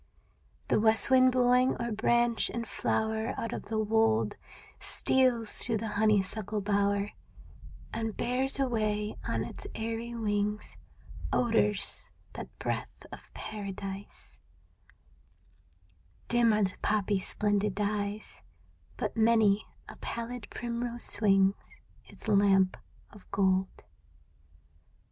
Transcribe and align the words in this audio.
The 0.69 0.79
west 0.79 1.11
wind 1.11 1.31
blowing 1.31 1.79
o'er 1.79 1.91
branch 1.91 2.49
and 2.49 2.67
flower 2.67 3.35
Out 3.37 3.53
of 3.53 3.65
the 3.67 3.77
wold, 3.77 4.35
Steals 4.79 5.59
through 5.59 5.77
the 5.77 5.89
honeysuckle 5.89 6.59
bower 6.61 7.11
And 7.93 8.17
bears 8.17 8.57
away 8.59 9.17
on 9.27 9.43
its 9.43 9.67
airy 9.75 10.15
wings 10.15 10.75
Odors 11.31 12.09
that 12.33 12.49
breath 12.57 13.05
of 13.11 13.31
paradise; 13.35 14.39
Dim 16.29 16.51
are 16.51 16.63
the 16.63 16.77
poppies' 16.81 17.27
splendid 17.27 17.75
dyes, 17.75 18.41
But 18.97 19.15
many 19.15 19.67
a 19.87 19.97
pallid 19.97 20.49
primrose 20.49 21.03
swings 21.03 21.75
Its 22.05 22.27
lamp 22.27 22.75
of 23.11 23.29
gold. 23.29 23.83